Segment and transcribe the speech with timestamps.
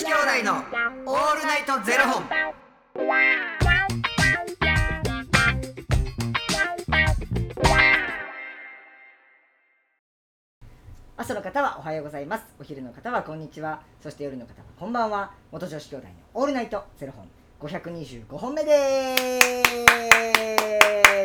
[0.00, 2.24] 子兄弟のオールナイトゼロ本。
[11.18, 12.44] 朝の方はおはようございます。
[12.58, 13.82] お昼の方はこんにちは。
[14.02, 15.32] そして夜の方はこんばんは。
[15.52, 17.28] 元女子兄弟のオールナイトゼロ本。
[17.60, 19.16] 525本目で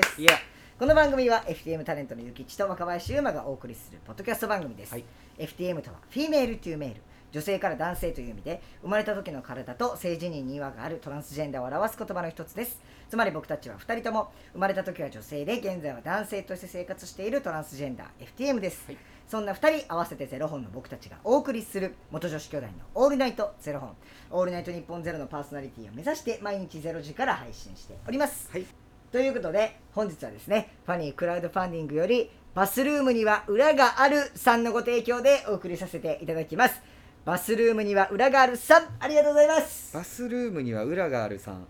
[0.03, 0.21] す。
[0.21, 0.33] いや、
[0.77, 5.05] この番組は FTM タレントのゆきちと若林優馬がお送りするポッドキャスト番組です、はい。
[5.37, 7.01] FTM とは Female to Male
[7.35, 12.79] 女性から男性という意味で生まれた時の体と性自認に違和があるトランスジェンダーを表す言葉の一つです。
[13.09, 18.97] つまり僕たちは2人とも生まれた時は女性で現在は男性として生活しているトランスジェンダー FTM です、はい。
[19.27, 23.97] そんな2人合わせてゼロ本の僕たちがお送りする元女子兄弟のオールナイトゼロ本。
[24.31, 28.49] オールナイトニッポンゼロのパーソナリティを目指して毎日ゼロ時から配信しております。
[28.49, 28.65] はい、
[29.11, 36.81] ということで本日はですねファニークラウドファンディングよりバスルームには裏があるさんのご提供でお送りさせていただきます
[37.25, 38.83] バスルームには裏があるさん。
[38.99, 39.95] ありがとうございます。
[39.95, 41.65] バスルームには裏があるさん。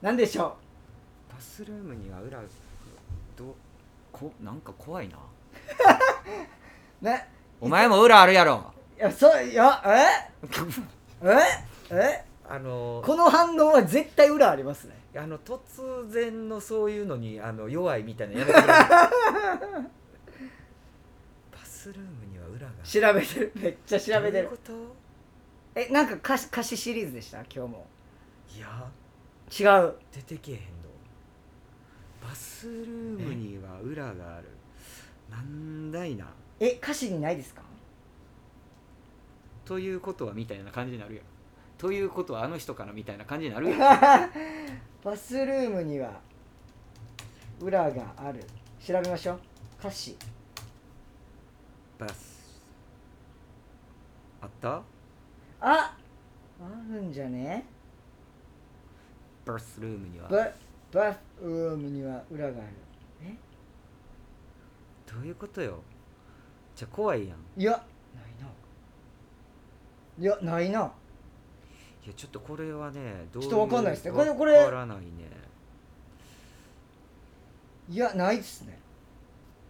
[0.00, 0.56] 何でしょ
[1.28, 2.38] バスルームには裏
[3.36, 3.56] ど
[4.12, 5.16] こなんか怖いな。
[7.02, 7.28] う ね？
[7.60, 8.72] お前も裏あるやろ。
[8.96, 11.26] いやそういやえ？
[11.26, 11.38] え？
[11.90, 12.24] え？
[12.48, 14.94] あのこの反応は絶対裏ありますね。
[15.16, 19.10] あの突然のそういうのにあの弱いみたいなのやめてくれバ
[21.82, 22.72] スルームには裏が。
[22.84, 23.52] 調べてる。
[23.60, 24.44] めっちゃ調べてる。
[24.44, 24.72] どういうこと？
[25.80, 27.38] えなんか歌詞歌詞シリーズでした？
[27.38, 27.86] 今日も。
[28.54, 28.88] いや。
[29.50, 29.94] 違う。
[30.12, 30.66] 出てけえへんの。
[32.28, 34.48] バスルームには裏がある。
[35.30, 36.26] なんだいな。
[36.60, 37.62] え歌詞にないですか？
[39.64, 41.24] ということはみたいな感じになるやん。
[41.78, 43.78] ということはあの人からみたいな感じになるやん。
[45.02, 46.20] バスルームには
[47.60, 48.40] 裏がある。
[48.84, 49.40] 調べましょう。
[49.80, 50.16] 歌詞
[52.02, 52.60] バス。
[54.40, 54.74] あった？
[54.74, 54.82] あ
[55.60, 55.96] あ
[56.90, 57.64] るんじゃね？
[59.44, 60.28] バスルームには。
[60.28, 60.50] バ
[60.92, 62.66] バスルームには裏がある。
[63.24, 63.36] え？
[65.06, 65.80] どういうことよ？
[66.74, 67.60] じゃあ怖いやん。
[67.60, 68.48] いやないな。
[70.18, 70.92] いやないな。
[72.04, 74.10] いやちょっとこれはねどうちょっとわかんないですね。
[74.10, 74.64] これわこれ。
[74.64, 75.04] からないね。
[77.88, 78.80] いやないですね。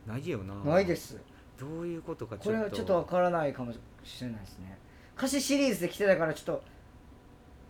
[0.06, 0.54] ないよな。
[0.54, 1.18] ないです
[1.58, 2.70] どういうことかちこれょっと。
[2.70, 3.78] はちょっとわからないかもし
[4.22, 4.78] れないですね。
[5.16, 6.62] 歌詞シリーズで来てたからちょっと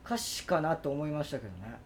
[0.05, 1.79] 歌詞かなと思いましたけどね。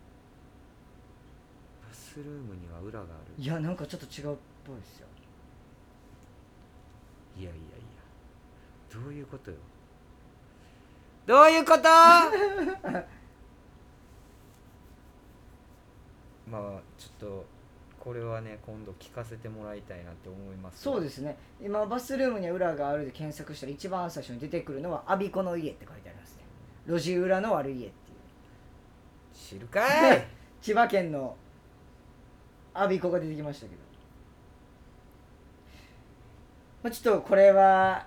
[1.89, 3.43] バスルームには裏がある。
[3.43, 4.37] いやなんかちょっと違うっ
[4.67, 5.07] ぽいですよ。
[7.39, 9.01] いやいやいや。
[9.03, 9.57] どういうことよ。
[11.27, 11.83] どういうこと？
[16.49, 16.63] まあ
[16.97, 17.45] ちょっと
[18.07, 20.81] これはね今度聞かせてもらいたいなって思います。
[20.81, 21.37] そうですすね。
[21.61, 26.45] 今バスルームには裏があるで検索したら一番最初に出てくるのは「アビコの家」って書いてありますね。
[26.87, 29.37] 路地裏の悪い家っていう。
[29.37, 30.25] 知るかい！
[30.63, 31.37] 千葉県の
[32.75, 33.81] アビコが出てきましたけど、
[36.85, 38.07] まあ、ちょっとこれは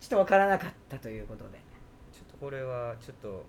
[0.00, 1.58] ちょっとわからなかったということで。
[2.10, 3.44] ちょっとこれはちょっと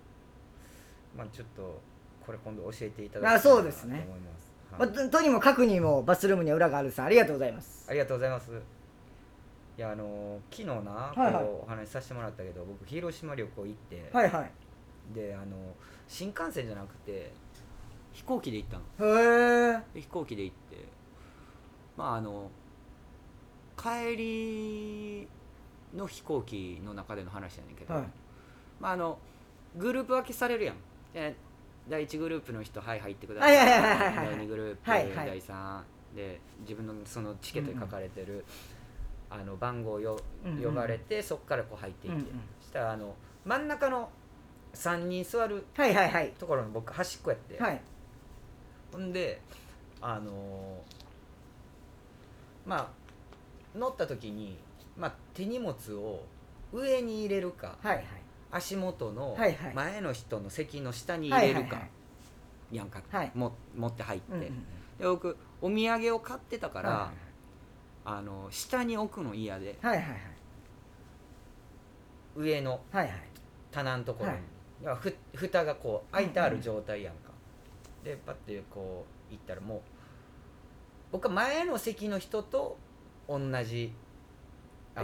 [1.16, 1.80] まあちょっと
[2.26, 4.00] これ今度教えていただきたいなあそうですね。
[4.00, 7.86] と思います、まあ、はいととにもかくにもバスルームには裏があるさんありがとうございます。
[7.88, 8.50] ありがとうございます。
[9.78, 11.32] いやあの昨日な、はいはい。
[11.44, 14.50] こうお話しさせてもらったけど僕広島旅行行って、はいはい。
[15.14, 15.56] であの
[16.06, 17.32] 新幹線じゃなくて
[18.12, 19.10] 飛行機で行ったの。
[19.10, 20.84] へえで飛行機で行って
[21.96, 22.50] まああの
[23.76, 25.28] 帰り
[25.96, 28.04] の飛行機の中での話やねんけど、はい。
[28.78, 29.18] まああの
[29.76, 30.76] グループ分けされるやん。
[31.14, 31.34] で
[31.90, 33.56] 第1グループの人はい入ってください。
[33.56, 35.26] はいはいはいはいはい第2グループ、はいはい。
[35.26, 35.80] 第3
[36.16, 38.44] で自分のそのチケットに書かれてる、
[39.28, 42.40] あの番号をようんうん呼ばれて、そこからこう入っていって、うんうん。
[42.60, 43.14] そしたらあの
[43.44, 44.08] 真ん中の
[44.74, 46.32] 3人座るはいはいはい。
[46.38, 47.80] ところの僕端っこやって、はい。
[48.92, 49.40] ほんで
[50.00, 54.58] あのーまあ乗った時に、
[54.96, 56.24] まあ、手荷物を
[56.72, 58.04] 上に入れるかはいはい
[58.52, 59.36] 足元の
[59.74, 61.82] 前の人の席の下に入れるか、
[62.72, 63.32] やんか、はい。
[63.34, 64.52] も持って入って、うんうんうん。
[64.98, 67.12] で僕お土産を買ってたから、は
[68.04, 69.78] あの下に置くの嫌で。
[69.82, 70.06] いはいはい。
[72.36, 72.80] 上の
[73.70, 74.96] 棚のところに、はい。
[74.96, 77.30] ふ蓋がこう開いてある状態やんか、
[78.04, 79.80] でパッてこう行ったらもう
[81.12, 82.78] 僕は前の席の人と
[83.28, 83.92] 同じ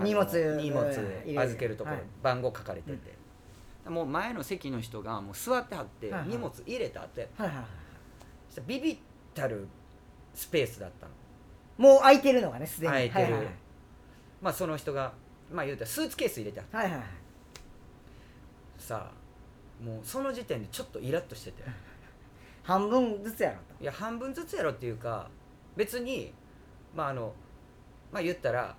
[0.03, 2.05] 荷物預けるところ、はい。
[2.23, 3.15] 番号書かれてて、
[3.89, 7.65] もう前の席の人がもう座ってはって荷物入れた後やはいはい
[8.67, 8.99] ビビっ
[9.35, 9.69] たる
[10.35, 11.13] スペースだったの。
[11.77, 12.93] もう空いてるのがねすでに。
[12.93, 13.23] 空いてる。
[13.25, 13.47] はいはい
[14.43, 15.13] まあその人が
[15.53, 16.79] まあ言うたらスーツケース入れてはった。
[16.79, 17.07] はいはいはい。
[18.79, 19.11] さ
[19.83, 21.63] もうその時点でちょっとイラッとしてて。
[22.63, 25.31] 半分ずつやろいや半分ずつやろっていうか
[25.77, 26.33] 別に
[26.95, 27.33] まああの
[28.11, 28.75] まあ言ったら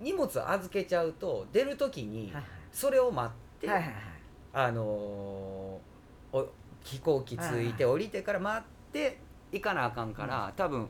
[0.00, 2.30] 荷物預けちゃうと出る時に
[2.70, 4.11] それを待って、はいはいはい
[4.52, 6.48] あのーお
[6.84, 9.18] 飛行機着いて降りてから待って
[9.52, 10.88] 行かなあかんから、多分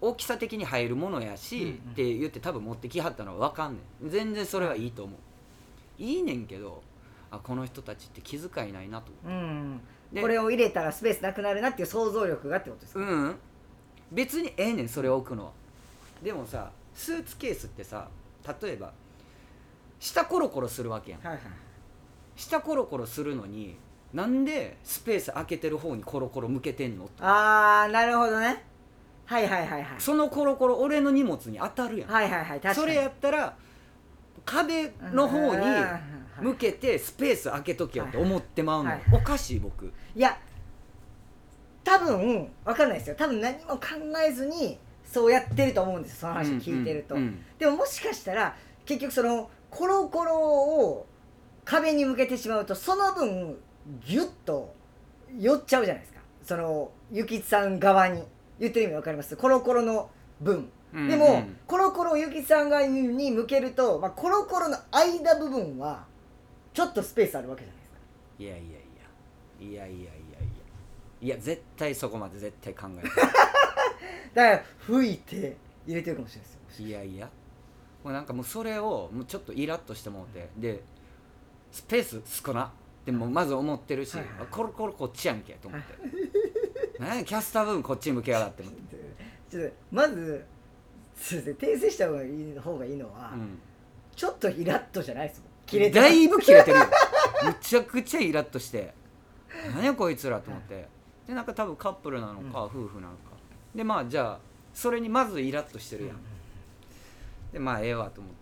[0.00, 1.74] 大きさ的に入るものやし、うんうん。
[1.74, 3.78] って言って多分持ってきはったのは分かんね
[4.08, 4.10] ん。
[4.10, 6.02] 全然それはいいと思う。
[6.02, 6.82] いいねんけど
[7.30, 9.12] あこの人たちって気遣いないなと。
[9.24, 9.80] 思うん。
[10.12, 13.36] でこれを入れたらスペースなくなるなっていう想像力がってことですか、ううん。
[14.12, 15.52] 別にええねんそれを置くのは。
[16.22, 18.08] でもさスーツケースってさ
[18.62, 18.92] 例えば
[19.98, 21.20] 下コロコロするわけやん。
[21.20, 21.40] はいはい
[22.36, 23.76] 下コロコロするのに
[24.12, 27.08] なんでスペース空けてる方にコロコロ向けてんの？
[27.20, 28.62] ああなるほどね。
[29.24, 29.96] はいはいはいはい。
[29.98, 32.74] そのコロコロ俺の荷物に当たるやん、はいはいはい確かに。
[32.74, 33.56] それやったら
[34.44, 35.66] 壁の方に
[36.40, 39.92] うん向けてスペース空けとけよって思ってまうの、はいおかしい僕。
[40.14, 40.38] いや
[41.82, 43.16] 多分わかんないですよ。
[43.18, 43.80] 多分何も考
[44.28, 46.18] えずにそうやってると思うんですよ。
[46.20, 47.44] その話を聞いてると、うんうん。
[47.58, 48.54] でももしかしたら
[48.84, 51.06] 結局そのコロコロを
[51.66, 53.58] 壁に向けてしまうとその分
[54.06, 54.74] ギュッと
[55.38, 56.20] 寄っちゃうじゃないですか。
[56.42, 58.22] そのゆきつさん側に。
[58.58, 59.36] 言ってる意味わかります？
[59.36, 60.08] コロコロの
[60.40, 60.70] 分。
[60.94, 66.04] うんでも、うんコロコロをゆきさん側に向けると、まあ、コロコロの間部分は
[66.72, 67.96] ちょっとスペースあるわけじゃないですか。
[68.38, 68.62] いやいや
[69.68, 70.04] いやいやいやいや。
[70.04, 70.14] いや
[71.20, 73.02] いや絶対そこまで絶対考え
[74.34, 76.60] だから吹いて入れてるかもしれないですよ。
[76.78, 76.82] て。
[76.84, 77.28] いやいや。
[78.04, 80.48] もうなんかもうそれをもうちょっとイラッとしてもうて。
[80.56, 80.82] で
[81.76, 82.64] スペース少な。
[82.64, 82.68] っ
[83.04, 85.94] てもうまず思ってるし、はいコロコロこっちやんけと思って。
[86.98, 88.96] 何 やキャスター部分こっちに向けやがって思って、
[89.50, 90.42] ちょっとまず
[91.18, 93.58] 訂正した方がいい方がいいのは、うん。
[94.16, 95.50] ちょっとイラッとじゃないですもん。
[95.66, 96.86] 切れてだいぶ切れてるよ。
[97.44, 98.94] むちゃくちゃイラッとして。
[99.74, 100.88] 何やこいつらと思って。
[101.28, 103.36] でなんか多分カップルなのか、夫婦なのか。
[103.74, 104.38] でまあじゃあ
[104.72, 106.16] それにまずイラッとしてるやん、
[107.52, 108.32] でまあええわと思っ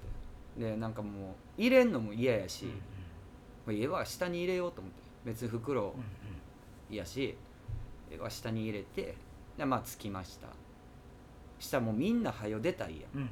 [0.57, 0.65] て。
[0.65, 2.94] でなんかもう入れんのも嫌やし、もうえ
[3.71, 5.95] えわ下に入れようと思って別に袋
[6.91, 7.37] やし
[8.11, 9.15] ええわ下に入れて
[9.57, 10.49] でまあ着きました。
[11.59, 13.17] したらもうみんなはよ出たいやん。
[13.17, 13.29] うんうん。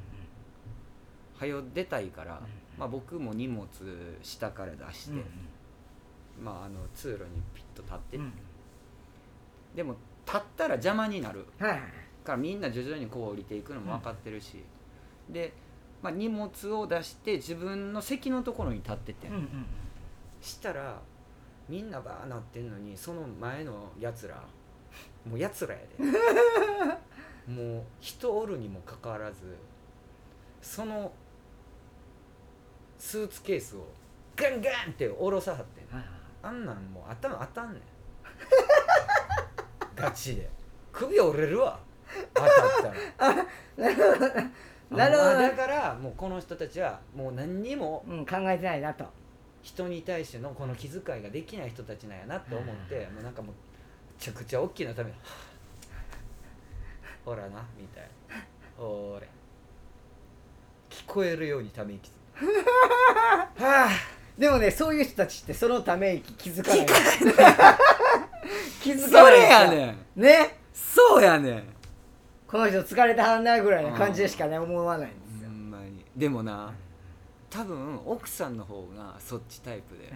[1.37, 2.39] はよ出たいから、ん
[2.77, 3.67] まあ、僕も荷物
[4.21, 5.21] 下から出して、
[6.41, 8.33] まあ、あの通路にピッと立って、うん
[9.75, 9.95] でも
[10.25, 11.45] 立ったら邪魔になる。
[11.59, 11.79] はいはい
[12.23, 14.63] からみんな徐々にこう降りていくのも分かってるし、
[15.29, 15.53] で、
[16.01, 19.65] まあ、荷物を出して自分の席のところに立ってて、うんうん
[20.43, 20.99] したら
[21.69, 24.43] みんなバーなってんのにその前のやつら
[25.25, 26.03] もうやつらやで。
[27.51, 29.57] もう人おるにもかかわらず
[30.61, 31.11] その
[32.97, 33.85] スーツケースを
[34.35, 35.97] ガンガンって下ろさはってん。
[35.97, 37.81] はいはいあんなんもう頭当たんねん。
[39.95, 40.49] ガチで。
[40.91, 41.79] 首折れるわ。
[42.33, 42.51] 当たっ
[43.17, 43.35] たら。
[43.77, 44.97] なるほど。
[44.97, 45.29] なるほど。
[45.29, 49.05] あだからもうこの人たちはもう何にもうん、考えてないなと
[49.63, 53.55] 人に対してのこの気遣いができない人たちなんやなって思ってもうなんかもうめ
[54.19, 55.15] ちゃくちゃ大きなために
[57.25, 58.43] ほらなみたいな。
[58.77, 59.27] ほれ。
[60.89, 63.89] 聞こえるようにため息 はあ。
[64.37, 66.85] でもねそういう人たちってそのため息気づかない。
[68.81, 70.21] 気づそかない れやねん。
[70.21, 70.57] ね。
[70.73, 71.63] そうやねん。
[72.47, 75.49] この人疲れたはんなぐらいな感じでしかね思わないんですよ。
[75.49, 76.05] ほんまに。
[76.15, 76.73] でもな
[77.53, 80.11] 多分奥さんの方がそっちタイプで。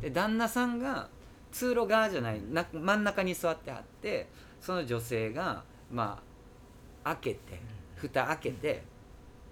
[0.00, 1.08] で旦那さんが
[1.52, 4.28] 通路側じゃないな真ん中に座ってはって
[4.60, 6.20] その女性がま
[7.04, 7.60] あ開けて
[7.94, 8.82] 蓋開けて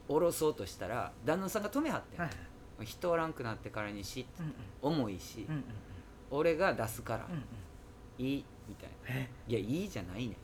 [0.09, 2.30] 下ろそうとしたら旦那さんが止めはってん、はい
[2.83, 4.47] 人おらんくなってからにしうん
[4.90, 4.99] うん。
[5.00, 5.64] 重いし、うんうん。
[6.33, 7.42] 俺が出すから、うんうん。
[8.26, 9.21] いいみたいな。
[9.21, 9.30] え？
[9.47, 10.37] いやいいじゃないねんみたい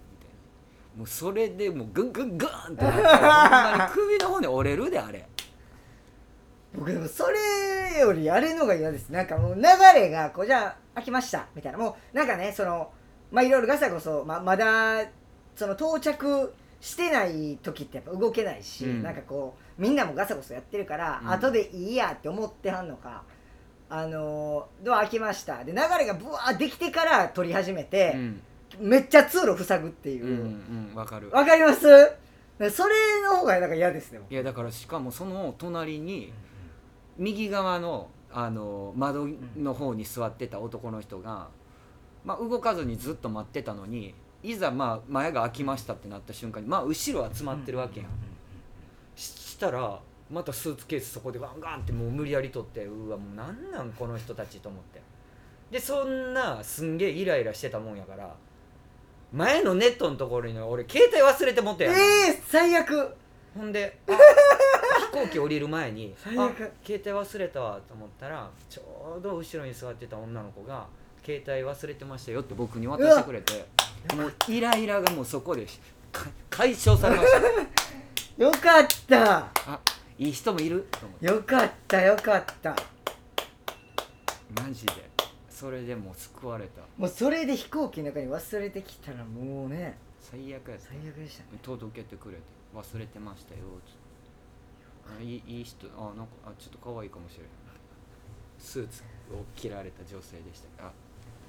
[0.94, 0.98] な。
[0.98, 5.28] もうそれでもうグングングーンってなって ほんまに首の骨折れるであれ
[6.74, 9.10] 僕でもそれよりあれのが嫌です。
[9.10, 9.62] なんかもう流
[9.94, 11.46] れがこうじゃあ開きました。
[11.54, 11.78] みたいな。
[11.78, 12.90] もうなんかねその
[13.30, 15.04] まあいろいろガサゴソままだ
[15.56, 19.02] その到着してない時ってやっぱ動けないし、うん。
[19.02, 21.30] なんかこうみんなもガサゴソやってるから、うん。
[21.30, 23.24] 後でいいやって思ってはんのか
[23.88, 25.64] あのードア開きました。
[25.64, 28.42] で流れがブワーできてから撮り始めてう、ん。
[28.78, 30.24] めっちゃ通路塞ぐっていう。
[30.24, 31.30] う、んうんわかる。
[31.30, 31.80] わかります？
[32.70, 36.30] それの方がなんか嫌ですね僕いやだからしかもその隣に
[37.20, 41.48] 右側のあの窓の方に座ってた男の人が、
[42.24, 48.10] まあ、動かずにずっと待ってたのにいざまあ前が開きましたってなった瞬間にまあ後ろは詰まってるわけやん、
[49.16, 50.00] ししたら
[50.30, 55.00] またスーツケースそこでガンガンってもう無理やり取ってうわもうなんなんこの人たちと思って。
[55.70, 58.34] でそんなすんげえイライラしてたもんやから
[59.32, 61.96] 前のネットのところに俺携帯忘れて持ってやんえ
[62.30, 63.16] え最悪。
[63.56, 64.12] ほんであ
[65.12, 66.50] 飛行機降りる前にあ
[66.84, 70.86] 携帯忘れたわと思ったらちょうど後ろに座ってた女の子が
[71.24, 73.66] 携帯忘れてましたよって僕に渡してくれて
[74.16, 75.66] もうイライラがもうそこで
[76.12, 77.38] か解消されました。
[78.42, 79.50] よかった。
[79.66, 79.80] あ
[80.18, 81.26] いい人もいると思って。
[81.26, 82.76] よかったよかった。
[84.56, 85.10] マジで。
[85.48, 86.82] それでもう救われた。
[86.96, 90.86] もうそれで飛行機の中に忘れてきたらもうね最悪やった。
[90.86, 91.58] 最悪でしたね。
[91.62, 92.42] 届けてくれて
[92.74, 93.98] 忘れてましたよつって。
[93.98, 93.99] あ
[95.20, 97.50] いいいい人あなんかあちょっと可愛いかもしれない。
[98.58, 99.02] スーツ
[99.32, 100.86] を着られた女性でした。
[100.86, 100.92] あ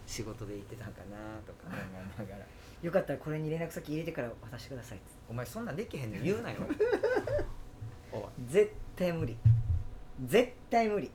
[0.07, 1.75] 仕事で行ってたんかなとか思
[2.25, 2.45] いながら。
[2.81, 4.99] よかったらこれに連絡先入れてから渡してください。
[5.29, 6.57] お前そんなんできへんの言うなよ。
[8.11, 8.21] おい。
[8.47, 9.37] 絶対無理。
[10.25, 11.11] 絶対無理。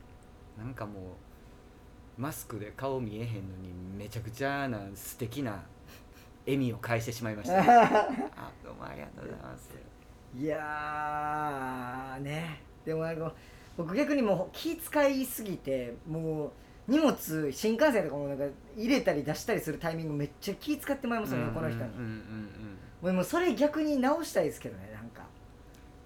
[0.56, 1.00] なんかも
[2.18, 5.64] うマスクで顔見えへんのにめちゃくちゃな素敵な
[6.46, 7.58] 笑みを返してしまいました。
[7.60, 9.95] あどうもありがとうございます
[10.34, 12.60] いやーね。
[12.84, 13.32] でもなんか
[13.76, 17.16] 僕逆にもう気使いすぎてもう荷物
[17.52, 18.44] 新幹線とかもなんか
[18.76, 22.00] 入れたり出したりするタイミングめっちゃ気使ってまいりますよね、この人に、うんうん
[23.02, 23.08] うん。
[23.08, 23.16] うん。
[23.16, 25.22] もうそれ逆に直したいですけどねなんか。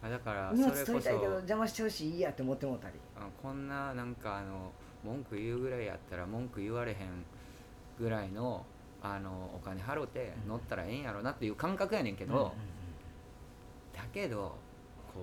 [0.03, 2.95] あだから荷物取りたいけどそ邪魔してほしいいいやって思ってもうたり。
[3.17, 4.73] あこんななんかあの
[5.05, 6.99] 文句言うぐらいやったら文句言われへん
[7.99, 8.65] ぐらいの
[9.03, 12.41] あのお金払うて乗ったらええんやろなっていう感覚やねんけど、だ
[14.13, 14.57] けど
[15.13, 15.21] こ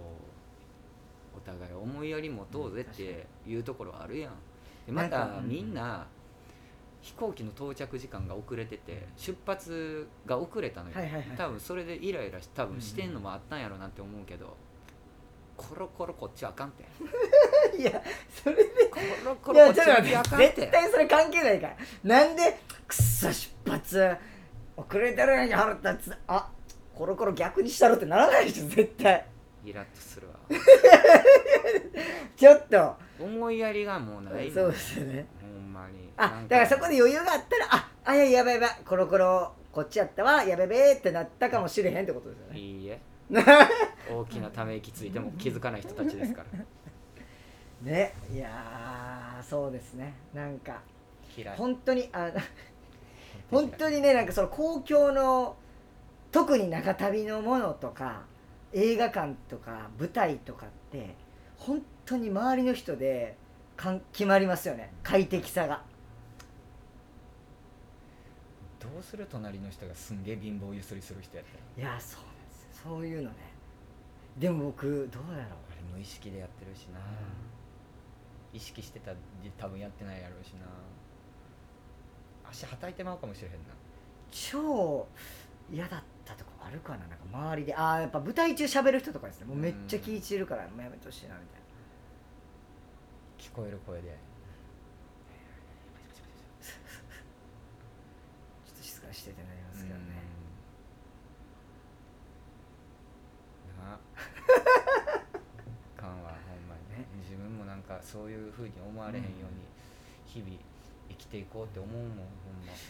[1.36, 4.34] うお互い思いやり持とうぜっていうところはあるやん。
[4.86, 6.08] でまたみんな
[7.02, 10.96] 飛行機の到着時間が遅れてて出発が遅れたのよ、
[11.38, 14.58] 多分それでイライラし多分してんのもあったんやろなって思うけど、
[15.56, 16.84] コロコロこっちはあかんて
[17.80, 21.78] いやそれでコロコロこっちはあかんて絶対それ関係ないから。
[22.04, 24.16] なんでくっそ出発
[24.76, 26.50] 遅れてるやんけ腹立つあ
[26.98, 29.24] コロコロ逆にしたろってならないでしょ絶対。
[29.64, 30.34] イラッとするわ。
[32.36, 32.96] ちょっと。
[33.20, 35.28] 思いやりがもうないそうですよね。
[35.40, 36.12] ほんまに。
[36.18, 38.82] あだからそこで余裕があったらああややばいやばい。
[38.84, 40.44] コロコロこっちやったわ。
[40.44, 42.60] やべべってなったかもしれへんってことですよね。
[42.60, 43.00] いいえ。
[44.10, 47.92] 大きなため息ついても気づかない人たちですから。
[47.92, 48.16] ね。
[48.34, 50.16] いやーそうですね。
[50.34, 50.82] なんか
[51.38, 51.58] 嫌い。
[51.58, 52.32] 本当にあ
[53.52, 55.58] 本当にねなんかその公共の
[56.32, 58.24] 特に長旅のものとか
[58.74, 61.16] 映画館とか舞台とかって
[61.58, 63.36] 本当に周りの人で
[63.76, 64.92] かん決まりますよね。
[65.04, 65.82] 快適さが。
[68.80, 73.36] どうする隣の人がすんげえ貧乏ゆすりする人やったらいやそうなんですよそういうのね。
[74.38, 75.58] でも僕どうやろう。
[75.72, 77.00] あれ無意識でやってるしな、
[78.54, 79.18] 意識してたら
[79.58, 80.68] 多分やってないやろうしな。
[82.50, 83.60] 足はたいてまうかもしれへんな。
[84.32, 85.08] 超
[85.72, 86.06] 嫌だった
[86.36, 87.00] とこあるかな？
[87.08, 89.46] なんか周りでああやっぱ舞台中喋る人とかですね。
[89.46, 91.68] もうめっちゃ気い散るからもうやめてほしいなみたいな。
[93.38, 94.10] 聞こえる声で。
[94.10, 100.02] ちょっと静かにしててなりますけどね、
[103.80, 103.86] うん。
[103.86, 103.94] な。
[103.94, 104.00] あ
[106.02, 107.06] かんわほんまにね。
[107.24, 109.66] 自分もなんかそういうふうに思われへんように
[110.26, 110.52] 日々
[111.10, 112.18] 生きていこうって思うもんほん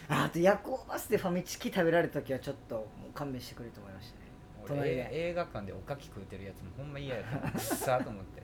[0.08, 0.22] ま。
[0.22, 4.28] ああと夜行バスでファミチキ食べられた時はちょっともう勘弁してくれると思いましたね。
[4.66, 7.50] 隣映画館でおかき食うてるやつもほんま嫌やった。
[7.52, 8.42] くっさーと思って。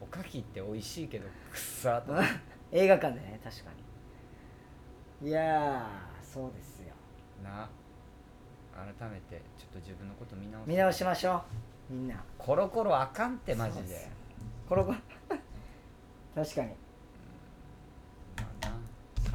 [0.00, 2.30] おかきって美味しいけどくっさーと思って。
[2.72, 3.70] 映画館でね確か
[5.22, 5.28] に。
[5.28, 6.94] いやーそうですよ。
[7.42, 7.68] な。
[8.74, 11.44] 改めてちょっと自分のこと見直見直しましょ
[11.90, 11.92] う。
[11.92, 12.22] みんな。
[12.38, 14.08] コロコロあかんってマジで。
[14.68, 14.98] コロコロ。
[16.34, 16.74] 確かに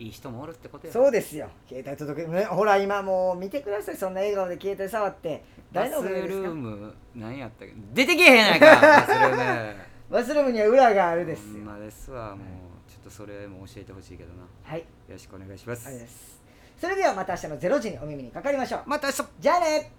[0.00, 1.48] いい人もおるってことよそうですよ。
[1.68, 3.96] 携帯届けねほら今もう見てください。
[3.96, 5.44] そんな笑顔で携帯触って。
[5.72, 6.08] バス誰のおか？
[6.08, 7.74] げですかルーム何やったっけ？
[7.94, 9.74] 出てけへんやないか バスルーム。
[10.10, 11.64] バスルームには裏があるですよ。
[11.64, 12.90] まですわもう。
[12.90, 14.40] ちょっとそれも教えてほしいけどな。
[14.40, 14.84] よはい。
[15.08, 16.40] ろしくお願いします。
[16.80, 18.82] それではまた明日の0時にお耳にかかりましょう。
[18.86, 19.24] また明日。
[19.38, 19.92] じゃあね